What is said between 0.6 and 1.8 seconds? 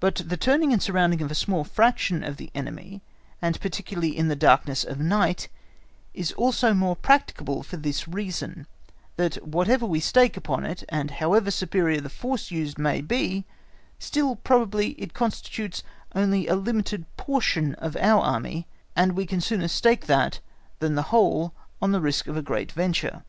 and surrounding a small